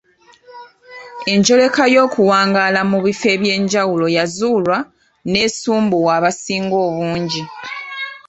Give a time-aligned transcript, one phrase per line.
[1.33, 4.77] Enjoleka y’okuwangaala mu bifo eby’enjawulo yazuulwa
[5.29, 7.41] ng’esumbuwa abasinga obungi.